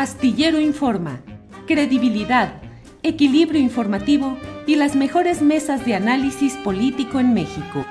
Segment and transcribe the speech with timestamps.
[0.00, 1.20] Astillero Informa,
[1.66, 2.62] credibilidad,
[3.02, 7.84] equilibrio informativo y las mejores mesas de análisis político en México.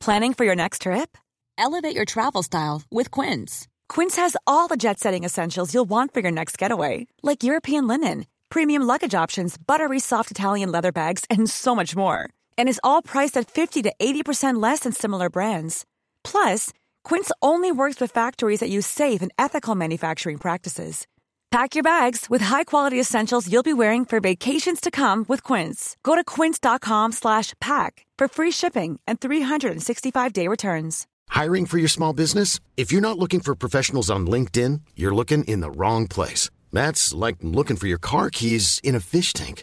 [0.00, 1.16] Planning for your next trip?
[1.56, 3.68] Elevate your travel style with Quince.
[3.88, 7.86] Quince has all the jet setting essentials you'll want for your next getaway, like European
[7.86, 12.30] linen, premium luggage options, buttery soft Italian leather bags, and so much more.
[12.58, 15.84] And is all priced at 50 to 80% less than similar brands.
[16.24, 16.70] Plus,
[17.04, 21.06] Quince only works with factories that use safe and ethical manufacturing practices.
[21.50, 25.96] Pack your bags with high-quality essentials you'll be wearing for vacations to come with Quince.
[26.02, 31.06] Go to quince.com/pack for free shipping and 365-day returns.
[31.28, 32.58] Hiring for your small business?
[32.76, 36.50] If you're not looking for professionals on LinkedIn, you're looking in the wrong place.
[36.72, 39.62] That's like looking for your car keys in a fish tank.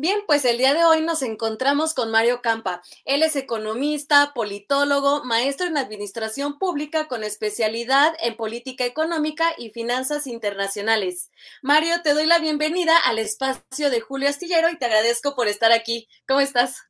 [0.00, 2.82] Bien, pues el día de hoy nos encontramos con Mario Campa.
[3.04, 10.28] Él es economista, politólogo, maestro en administración pública con especialidad en política económica y finanzas
[10.28, 11.32] internacionales.
[11.62, 15.72] Mario, te doy la bienvenida al espacio de Julio Astillero y te agradezco por estar
[15.72, 16.08] aquí.
[16.28, 16.84] ¿Cómo estás?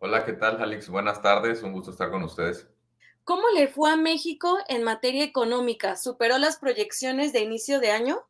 [0.00, 0.88] Hola, ¿qué tal, Alex?
[0.88, 2.66] Buenas tardes, un gusto estar con ustedes.
[3.22, 5.94] ¿Cómo le fue a México en materia económica?
[5.94, 8.26] ¿Superó las proyecciones de inicio de año?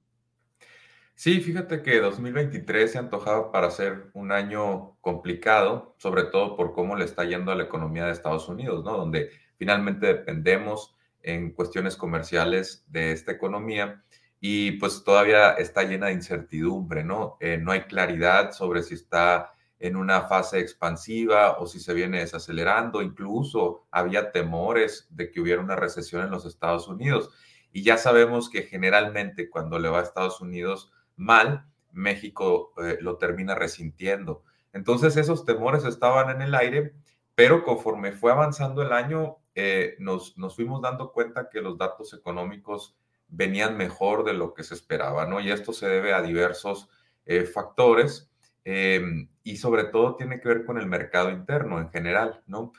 [1.16, 6.72] Sí, fíjate que 2023 se ha antojado para ser un año complicado, sobre todo por
[6.72, 8.96] cómo le está yendo a la economía de Estados Unidos, ¿no?
[8.96, 14.02] Donde finalmente dependemos en cuestiones comerciales de esta economía
[14.40, 17.36] y pues todavía está llena de incertidumbre, ¿no?
[17.40, 22.18] Eh, no hay claridad sobre si está en una fase expansiva o si se viene
[22.20, 27.30] desacelerando, incluso había temores de que hubiera una recesión en los Estados Unidos.
[27.72, 33.16] Y ya sabemos que generalmente cuando le va a Estados Unidos, mal, México eh, lo
[33.16, 34.42] termina resintiendo.
[34.72, 36.94] Entonces esos temores estaban en el aire,
[37.34, 42.12] pero conforme fue avanzando el año, eh, nos, nos, fuimos dando cuenta que los datos
[42.12, 42.96] económicos
[43.28, 45.40] venían mejor de lo que se esperaba, ¿no?
[45.40, 46.88] Y esto se debe a diversos
[47.24, 48.30] eh, factores
[48.64, 52.72] em, y sobre todo tiene que ver con el mercado interno en general, ¿no?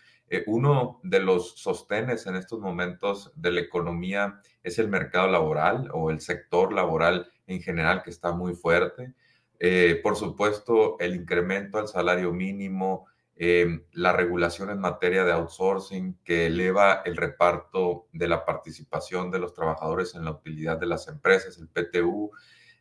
[0.48, 6.10] uno de los sostenes en estos momentos de la economía es el mercado laboral o
[6.10, 9.14] el sector laboral en general que está muy fuerte.
[9.60, 16.20] Eh, por supuesto, el incremento al salario mínimo, em, la regulación en materia de outsourcing
[16.24, 21.08] que eleva el reparto de la participación de los trabajadores en la utilidad de las
[21.08, 22.32] empresas, el PTU,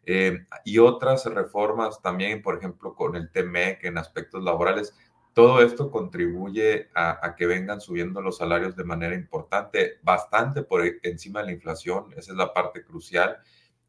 [0.04, 4.94] em, y otras reformas también, por ejemplo, con el TMEC en aspectos laborales.
[5.32, 10.82] Todo esto contribuye a, a, que vengan subiendo los salarios de manera importante, bastante por
[11.02, 13.38] encima de la inflación, esa es la parte crucial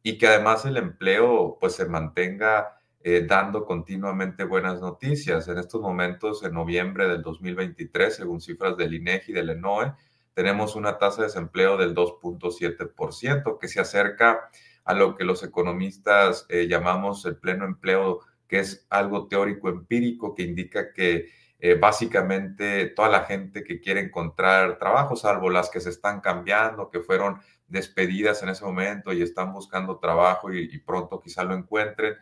[0.06, 5.48] y que además el empleo pues se mantenga eh, dando continuamente buenas noticias.
[5.48, 9.94] En estos momentos, en noviembre del 2023, según cifras del INEGI y del ENOE,
[10.32, 14.48] tenemos una tasa de desempleo del 2.7%, que se acerca
[14.84, 20.36] a lo que los economistas eh, llamamos el pleno empleo, que es algo teórico empírico
[20.36, 25.80] que indica que eh, básicamente toda la gente que quiere encontrar trabajo, salvo las que
[25.80, 31.20] se están cambiando, que fueron despedidas en ese momento y están buscando trabajo y, pronto
[31.20, 32.14] quizá lo encuentren,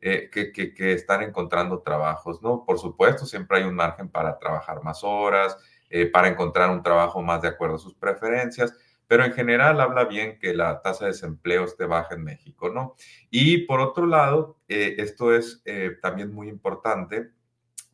[0.00, 2.64] eh, que, que, están encontrando trabajos, ¿no?
[2.64, 5.56] Por supuesto, siempre hay un margen para trabajar más horas,
[5.90, 8.74] eh, para encontrar un trabajo más de acuerdo a sus preferencias,
[9.06, 12.94] pero en general habla bien que la tasa de desempleo esté baja en México, ¿no?
[13.30, 15.62] Y por otro lado, eh, esto es
[16.00, 17.30] también muy importante,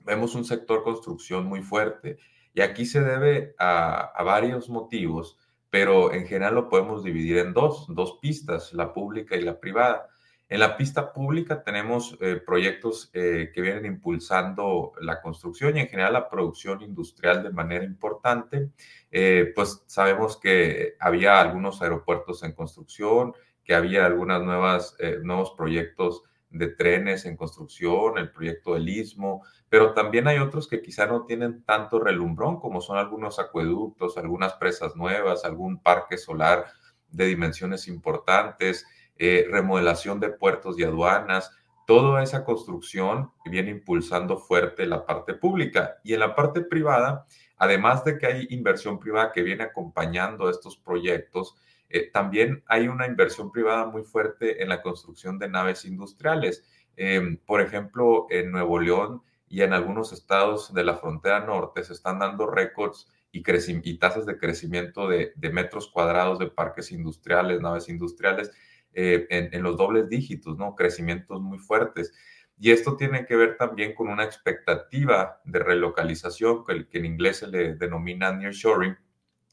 [0.04, 2.18] vemos un sector construcción muy fuerte
[2.54, 5.38] y aquí se debe a varios motivos,
[5.76, 10.08] pero en general lo podemos dividir en dos, dos pistas, la pública y la privada.
[10.48, 15.88] En la pista pública tenemos eh, proyectos eh, que vienen impulsando la construcción y en
[15.88, 18.70] general la producción industrial de manera importante.
[19.10, 26.22] Eh, pues sabemos que había algunos aeropuertos en construcción, que había algunas nuevas nuevos proyectos
[26.58, 31.24] de trenes en construcción, el proyecto del Istmo, pero también hay otros que quizá no
[31.24, 36.66] tienen tanto relumbrón, como son algunos acueductos, algunas presas nuevas, algún parque solar
[37.08, 38.86] de dimensiones importantes,
[39.18, 41.50] eh, remodelación de puertos y aduanas,
[41.86, 45.96] toda esa construcción viene impulsando fuerte la parte pública.
[46.04, 47.26] Y en la parte privada,
[47.56, 51.56] además de que hay inversión privada que viene acompañando estos proyectos,
[51.88, 56.64] eh, también hay una inversión privada muy fuerte en la construcción de naves industriales.
[56.96, 61.92] Em, por ejemplo, en Nuevo León y en algunos estados de la frontera norte se
[61.92, 68.50] están dando récords y, tasas de crecimiento de, metros cuadrados de parques industriales, naves industriales,
[68.94, 70.74] eh, en, los dobles dígitos, ¿no?
[70.74, 72.14] Crecimientos muy fuertes.
[72.58, 77.48] Y esto tiene que ver también con una expectativa de relocalización, que en inglés se
[77.48, 78.96] le denomina nearshoring,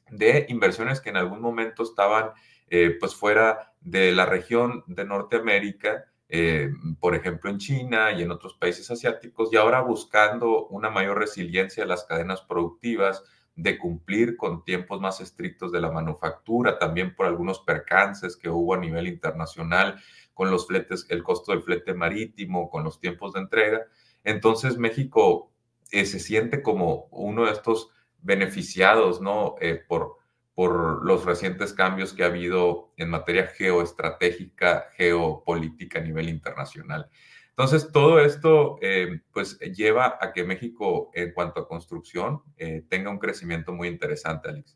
[0.09, 2.31] de inversiones que en algún momento estaban
[2.69, 8.31] eh, pues fuera de la región de Norteamérica, eh, por ejemplo en China y en
[8.31, 13.23] otros países asiáticos, y ahora buscando una mayor resiliencia de las cadenas productivas,
[13.55, 18.73] de cumplir con tiempos más estrictos de la manufactura, también por algunos percances que hubo
[18.73, 20.01] a nivel internacional
[20.33, 23.85] con los fletes, el costo del flete marítimo, con los tiempos de entrega.
[24.23, 25.51] Entonces México
[25.91, 27.91] eh, se siente como uno de estos
[28.23, 29.55] beneficiados, ¿no?
[29.61, 30.17] Eh, por,
[30.55, 37.09] por los recientes cambios que ha habido en materia geoestratégica, geopolítica a nivel internacional.
[37.49, 43.11] Entonces, todo esto eh, pues lleva a que México, en cuanto a construcción, eh, tenga
[43.11, 44.75] un crecimiento muy interesante, Alex.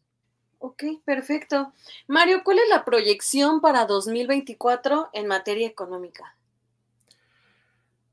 [0.59, 1.73] Ok, perfecto.
[2.07, 6.36] Mario, ¿cuál es la proyección para 2024 en materia económica?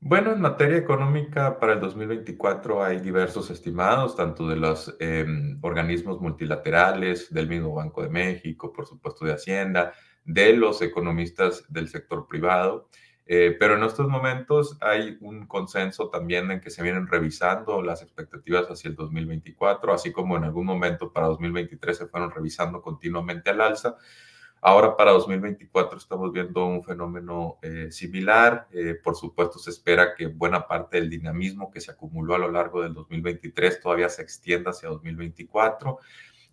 [0.07, 6.21] Bueno, en materia económica para el 2024 hay diversos estimados, tanto de los em, organismos
[6.21, 9.93] multilaterales, del mismo Banco de México, por supuesto de Hacienda,
[10.23, 12.87] de los economistas del sector privado.
[13.25, 18.03] Eh, pero en estos momentos hay un consenso también en que se vienen revisando las
[18.03, 23.49] expectativas hacia el 2024, así como en algún momento para 2023 se fueron revisando continuamente
[23.49, 23.97] al alza.
[24.61, 28.67] Ahora para 2024 estamos viendo un fenómeno eh, similar.
[28.71, 32.51] Eh, por supuesto, se espera que buena parte del dinamismo que se acumuló a lo
[32.51, 35.99] largo del 2023 todavía se extienda hacia 2024.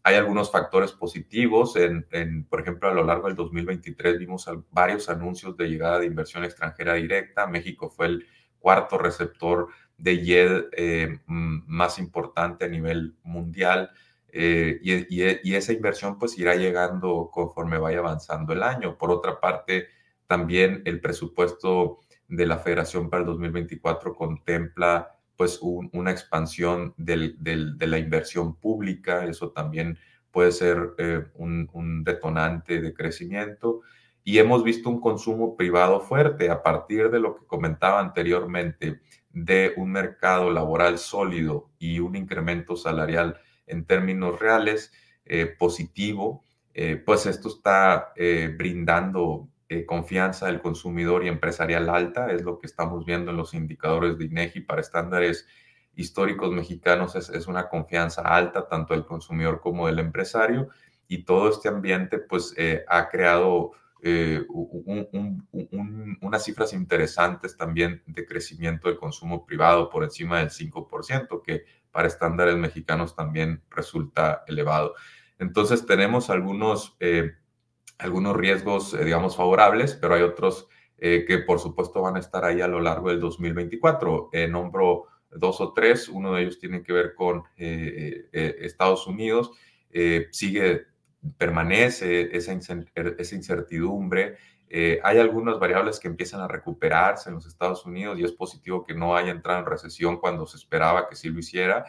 [0.03, 1.77] Hay algunos factores positivos.
[1.77, 6.45] En, por ejemplo, a lo largo del 2023 vimos varios anuncios de llegada de inversión
[6.45, 7.47] extranjera directa.
[7.47, 8.27] México fue el
[8.59, 13.91] cuarto receptor de YED eh, más importante a nivel mundial.
[14.35, 18.97] Eh, y, esa inversión pues irá llegando conforme vaya avanzando el año.
[18.97, 19.89] Por otra parte,
[20.27, 27.35] también el presupuesto de la Federación para el 2024 contempla pues una expansión de
[27.87, 29.99] la inversión pública, eso también
[30.33, 33.83] puede ser eh, un, detonante de crecimiento.
[34.25, 39.73] Y hemos visto un consumo privado fuerte a partir de lo que comentaba anteriormente, de
[39.77, 44.93] un mercado laboral sólido y un incremento salarial en términos reales
[45.25, 48.13] eh, positivo, eh, pues esto está
[48.57, 53.55] brindando eh, confianza del consumidor y empresarial alta, es lo que estamos viendo en los
[53.55, 55.47] indicadores de INEGI para estándares
[55.95, 60.69] históricos mexicanos, es, una confianza alta tanto del consumidor como del empresario
[61.09, 63.71] y todo este ambiente pues eh, ha creado
[64.03, 64.45] eh,
[66.21, 72.09] unas cifras interesantes también de crecimiento del consumo privado por encima del 5%, que para
[72.09, 74.95] estándares mexicanos también resulta elevado.
[75.39, 76.97] Entonces tenemos algunos
[78.03, 80.69] algunos riesgos, eh, digamos, favorables, pero hay otros
[80.99, 84.31] eh, que por supuesto van a estar ahí a lo largo del 2024.
[84.33, 89.51] Eh, nombro dos o tres, uno de ellos tiene que ver con Estados Unidos,
[90.31, 90.83] sigue,
[91.39, 94.37] permanece esa, esa incertidumbre.
[95.03, 98.95] Hay algunas variables que empiezan a recuperarse en los Estados Unidos y es positivo que
[98.95, 101.85] no haya entrado en recesión cuando se esperaba que sí lo hiciera.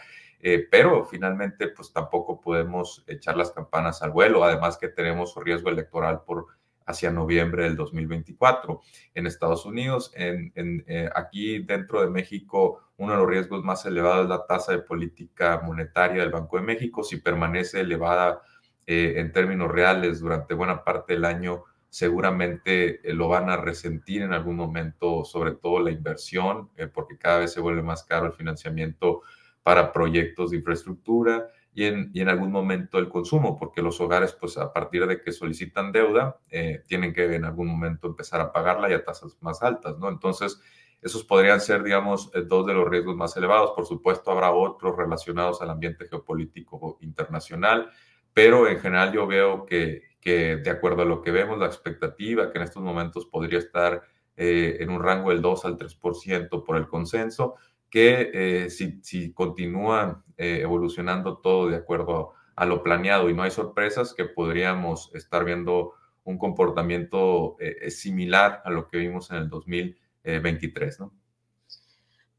[0.45, 5.69] Eh, pero finalmente pues tampoco podemos echar las campanas al vuelo, además que tenemos riesgo
[5.69, 6.47] electoral por
[6.85, 8.81] hacia noviembre del 2024
[9.13, 10.11] en Estados Unidos.
[10.15, 10.51] En,
[10.85, 14.79] eh, aquí dentro de México, uno de los riesgos más elevados es la tasa de
[14.79, 17.03] política monetaria del Banco de México.
[17.03, 18.41] Si permanece elevada
[18.85, 21.63] en términos reales durante buena parte del año
[21.93, 27.53] seguramente lo van a resentir en algún momento, sobre todo la inversión, porque cada vez
[27.53, 29.21] se vuelve más caro el financiamiento
[29.61, 34.33] para proyectos de infraestructura y en, y en algún momento el consumo, porque los hogares,
[34.33, 38.51] pues a partir de que solicitan deuda, eh, tienen que en algún momento empezar a
[38.51, 40.09] pagarla y a tasas más altas, ¿no?
[40.09, 40.59] Entonces,
[40.99, 43.69] esos podrían ser, digamos, eh, dos de los riesgos más elevados.
[43.75, 47.91] Por supuesto, habrá otros relacionados al ambiente geopolítico internacional,
[48.33, 52.51] pero en general yo veo que, que de acuerdo a lo que vemos, la expectativa
[52.51, 54.03] que en estos momentos podría estar
[54.37, 57.55] eh, en un rango del 2 al 3% por el consenso,
[57.89, 63.43] que eh, si, si, continúa eh, evolucionando todo de acuerdo a, lo planeado y no
[63.43, 65.91] hay sorpresas, que podríamos estar viendo
[66.23, 67.57] un comportamiento
[67.89, 71.11] similar a lo que vimos en el 2023, ¿no?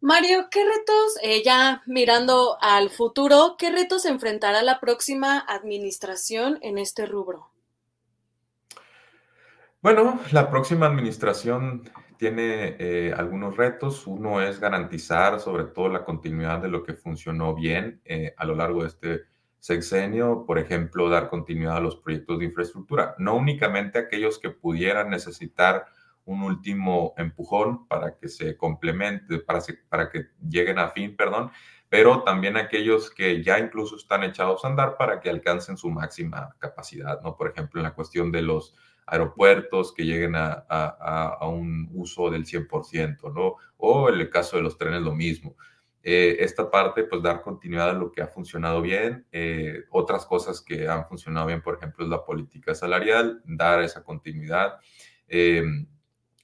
[0.01, 7.05] Mario, ¿qué retos, ya mirando al futuro, qué retos enfrentará la próxima administración en este
[7.05, 7.54] rubro?
[9.85, 11.83] Bueno, la próxima administración
[12.17, 14.07] tiene eh, algunos retos.
[14.07, 18.55] Uno es garantizar sobre todo la continuidad de lo que funcionó bien eh, a lo
[18.55, 19.25] largo de este
[19.59, 25.11] sexenio, por ejemplo, dar continuidad a los proyectos de infraestructura, no únicamente aquellos que pudieran
[25.11, 25.85] necesitar
[26.25, 29.61] un último empujón para que se complemente, para,
[29.91, 31.51] para que lleguen a fin, perdón,
[31.91, 36.57] pero también aquellos que ya incluso están echados a andar para que alcancen su máxima
[36.59, 37.37] capacidad, ¿no?
[37.37, 38.75] Por ejemplo, en la cuestión de los
[39.07, 43.57] aeropuertos que lleguen a, un uso del 100%, ¿no?
[43.77, 45.57] O en el caso de los trenes lo mismo.
[46.03, 49.27] Eh, esta parte, pues dar continuidad a lo que ha funcionado bien.
[49.33, 54.05] Eh, otras cosas que han funcionado bien, por ejemplo, es la política salarial, dar esa
[54.05, 54.75] continuidad.
[55.27, 55.63] Eh,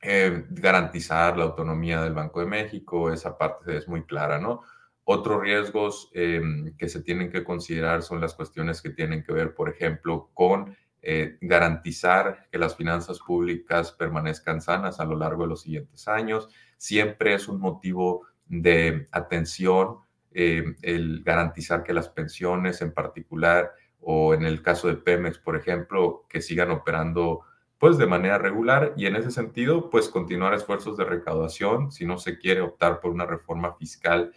[0.02, 4.62] garantizar la autonomía del Banco de México, esa parte es muy clara, ¿no?
[5.04, 9.54] Otros riesgos em, que se tienen que considerar son las cuestiones que tienen que ver,
[9.54, 15.48] por ejemplo, con eh, garantizar que las finanzas públicas permanezcan sanas a lo largo de
[15.48, 16.48] los siguientes años.
[16.76, 19.98] Siempre es un motivo de atención
[20.32, 25.56] eh, el garantizar que las pensiones en particular o en el caso de Pemex, por
[25.56, 27.40] ejemplo, que sigan operando
[27.78, 32.18] pues de manera regular y en ese sentido pues continuar esfuerzos de recaudación si no
[32.18, 34.32] se quiere optar por una reforma fiscal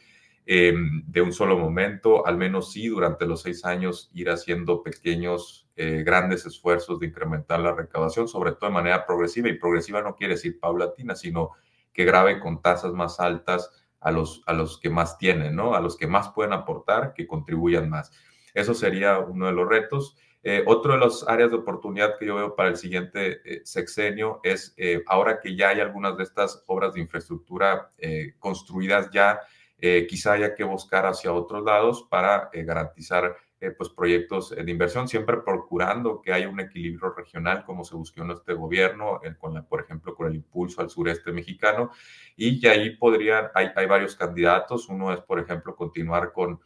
[0.45, 5.62] Em, de un solo momento, al menos sí durante los seis años ir haciendo pequeños,
[5.75, 9.49] eh, grandes esfuerzos de incrementar la recaudación, sobre todo de manera progresiva.
[9.49, 11.51] Y progresiva no quiere decir paulatina, sino
[11.91, 15.75] que grave con tasas más altas a los, a los que más tienen, ¿no?
[15.75, 18.11] A los que más pueden aportar, que contribuyan más.
[18.53, 20.17] Eso sería uno de los retos.
[20.43, 24.41] Eh, otro de las áreas de oportunidad que yo veo para el siguiente eh, sexenio
[24.43, 24.75] es,
[25.07, 27.91] ahora que ya hay algunas de estas obras de infraestructura
[28.39, 29.39] construidas ya,
[29.85, 34.69] eh, quizá haya que buscar hacia otros lados para eh, garantizar eh, pues proyectos de
[34.69, 39.53] inversión, siempre procurando que haya un equilibrio regional como se buscó en este gobierno, con
[39.53, 41.91] la, por ejemplo, con el impulso al sureste mexicano.
[42.35, 44.89] Y que ahí podrían, hay, hay varios candidatos.
[44.89, 46.59] Uno es, por ejemplo, continuar con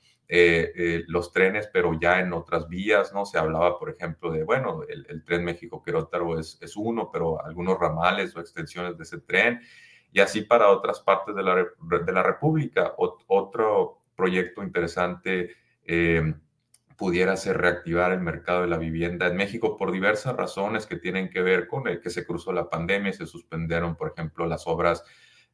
[1.08, 3.26] los trenes, pero ya en otras vías, ¿no?
[3.26, 8.36] Se hablaba, por ejemplo, de, bueno, el, tren México-Querétaro es, es uno, pero algunos ramales
[8.36, 9.62] o extensiones de ese tren
[10.12, 12.94] y así para otras partes de la, de la República.
[12.98, 15.52] otro proyecto interesante
[15.86, 16.34] eh,
[16.98, 21.30] pudiera ser reactivar el mercado de la vivienda en México por diversas razones que tienen
[21.30, 24.66] que ver con el que se cruzó la pandemia y se suspendieron, por ejemplo, las
[24.68, 25.04] obras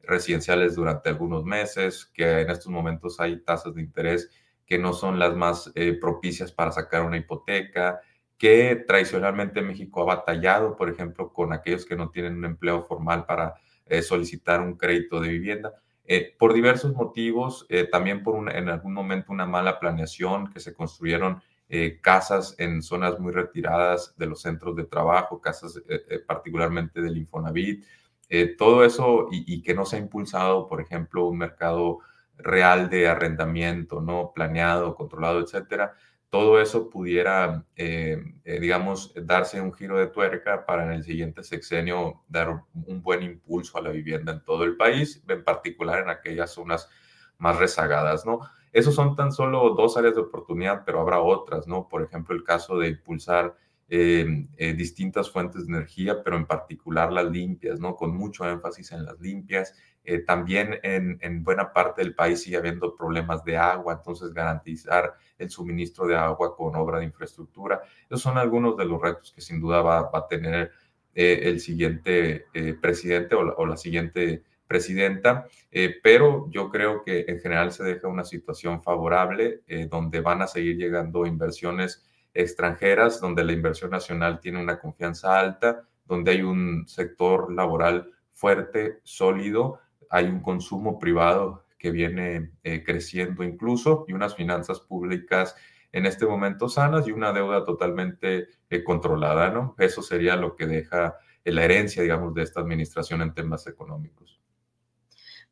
[0.02, 4.30] residenciales durante algunos meses, que en estos momentos hay tasas de interés
[4.66, 8.00] que no son las más eh, propicias para sacar una hipoteca,
[8.38, 13.26] que tradicionalmente México ha batallado, por ejemplo, con aquellos que no tienen un empleo formal
[13.26, 13.54] para
[13.86, 15.72] eh, solicitar un crédito de vivienda.
[16.06, 20.74] Eh, por diversos motivos, eh, también por en algún momento una mala planeación, que se
[20.74, 21.42] construyeron
[22.02, 25.82] casas en zonas muy retiradas de los centros de trabajo, casas
[26.24, 27.84] particularmente del Infonavit,
[28.58, 31.98] todo eso y, y, que no se ha impulsado, por ejemplo, un mercado
[32.36, 34.30] real de arrendamiento, ¿no?
[34.32, 35.94] Planeado, controlado, etcétera
[36.34, 41.44] todo eso pudiera, eh, eh, digamos, darse un giro de tuerca para en el siguiente
[41.44, 46.10] sexenio dar un buen impulso a la vivienda en todo el país, en particular en
[46.10, 46.88] aquellas zonas
[47.38, 48.40] más rezagadas, ¿no?
[48.72, 51.88] Esos son tan solo dos áreas de oportunidad, pero habrá otras, ¿no?
[51.88, 53.54] Por ejemplo, el caso de impulsar
[53.88, 57.94] eh, distintas fuentes de energía, pero en particular las limpias, ¿no?
[57.94, 59.72] Con mucho énfasis en las limpias.
[60.26, 65.50] También en, en, buena parte del país sigue habiendo problemas de agua, entonces garantizar el
[65.50, 67.82] suministro de agua con obra de infraestructura.
[68.06, 70.72] Esos son algunos de los retos que sin duda va, a tener
[71.14, 77.40] eh, el siguiente eh, presidente o la, siguiente presidenta, eh, pero yo creo que en
[77.40, 83.52] general se deja una situación favorable donde van a seguir llegando inversiones extranjeras, donde la
[83.52, 89.78] inversión nacional tiene una confianza alta, donde hay un sector laboral fuerte, sólido,
[90.10, 95.54] hay un consumo privado que viene eh, creciendo incluso y unas finanzas públicas
[95.92, 99.74] en este momento sanas y una deuda totalmente eh, controlada, ¿no?
[99.78, 104.40] Eso sería lo que deja la herencia, digamos, de esta administración en temas económicos.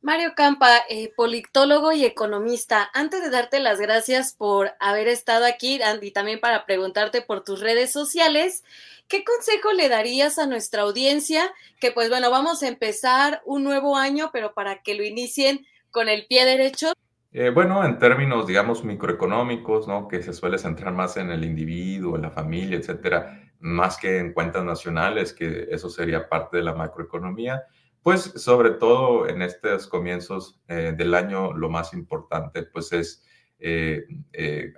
[0.03, 5.81] Mario Campa, eh, politólogo y economista, antes de darte las gracias por haber estado aquí
[6.03, 8.65] y también para preguntarte por tus redes sociales,
[9.07, 11.55] ¿qué consejo le darías a nuestra audiencia?
[11.81, 16.09] Que pues bueno, vamos a empezar un nuevo año, pero para que lo inicien con
[16.09, 16.95] el pie derecho.
[17.33, 20.09] Eh, bueno, en términos, digamos, microeconómicos, ¿no?
[20.09, 24.33] Que se suele centrar más en el individuo, en la familia, etcétera, más que en
[24.33, 27.63] cuentas nacionales, que eso sería parte de la macroeconomía.
[28.03, 33.25] Pues sobre todo en estos comienzos eh, del año, lo más importante pues es,
[33.61, 34.73] eh, eh,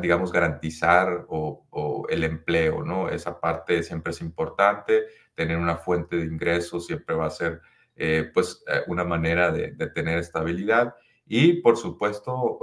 [0.00, 3.10] digamos, garantizar o, el empleo, ¿no?
[3.10, 7.60] Esa parte siempre es importante, tener una fuente de ingresos siempre va a ser
[8.32, 10.94] pues una manera de, de, tener estabilidad.
[11.26, 12.60] Y por supuesto,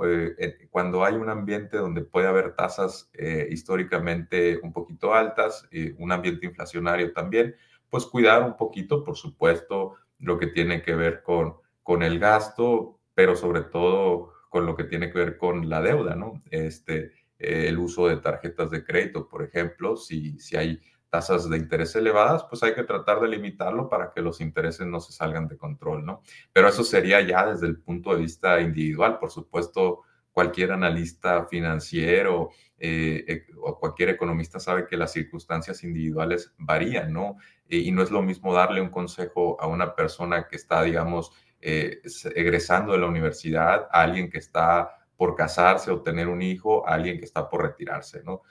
[0.72, 3.12] cuando hay un ambiente donde puede haber tasas
[3.50, 7.56] históricamente un poquito altas, un ambiente inflacionario también,
[7.96, 13.00] pues cuidar un poquito, por supuesto, lo que tiene que ver con, con el gasto,
[13.14, 16.42] pero sobre todo con lo que tiene que ver con la deuda, ¿no?
[16.52, 21.96] Este, el uso de tarjetas de crédito, por ejemplo, si, si hay tasas de interés
[21.96, 25.56] elevadas, pues hay que tratar de limitarlo para que los intereses no se salgan de
[25.56, 26.22] control, ¿no?
[26.52, 30.02] Pero eso sería ya desde el punto de vista individual, por supuesto,
[30.34, 37.38] cualquier analista financiero eh, eh, o cualquier economista sabe que las circunstancias individuales varían, ¿no?
[37.68, 41.32] Y no es lo mismo darle un consejo a una persona que está, digamos,
[41.62, 42.02] eh,
[42.36, 46.94] egresando de la universidad, a alguien que está por casarse o tener un hijo, a
[46.94, 48.42] alguien que está por retirarse, ¿no?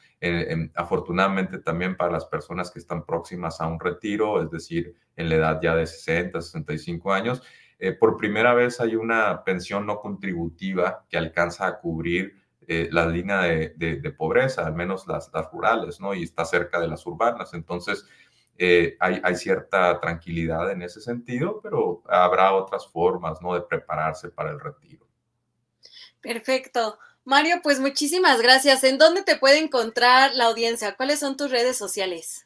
[0.74, 5.34] afortunadamente también para las personas que están próximas a un retiro, es decir, en la
[5.34, 7.42] edad ya de 60, 65 años,
[7.78, 13.06] eh, por primera vez hay una pensión no contributiva que alcanza a cubrir eh, la
[13.06, 16.14] línea de, pobreza, al menos las, las, rurales, ¿no?
[16.14, 17.52] Y está cerca de las urbanas.
[17.52, 18.06] Entonces,
[18.56, 23.54] eh, hay, hay, cierta tranquilidad en ese sentido, pero habrá otras formas, ¿no?
[23.54, 25.06] De prepararse para el retiro.
[26.20, 26.98] Perfecto.
[27.24, 28.84] Mario, pues muchísimas gracias.
[28.84, 30.94] ¿En dónde te puede encontrar la audiencia?
[30.94, 32.44] ¿Cuáles son tus redes sociales?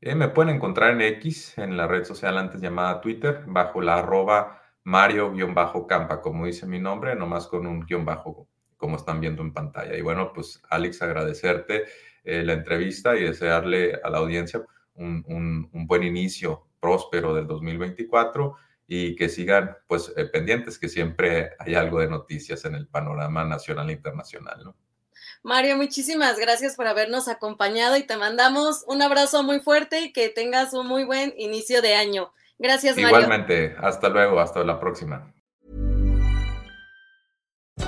[0.00, 3.98] Eh, me pueden encontrar en X, en la red social antes llamada Twitter, bajo la
[3.98, 9.52] arroba Mario-Campa, como dice mi nombre, nomás con un guion bajo, como están viendo en
[9.52, 9.96] pantalla.
[9.96, 11.84] Y bueno, pues Alex, agradecerte
[12.24, 19.14] eh, la entrevista y desearle a la audiencia un, buen inicio próspero del 2024 y
[19.16, 23.88] que sigan pues eh, pendientes, que siempre hay algo de noticias en el panorama nacional
[23.90, 24.76] e internacional, ¿no?
[25.44, 30.28] Mario, muchísimas gracias por habernos acompañado y te mandamos un abrazo muy fuerte y que
[30.28, 32.32] tengas un muy buen inicio de año.
[32.58, 33.18] Gracias, Mario.
[33.18, 35.32] Igualmente, hasta luego, hasta la próxima.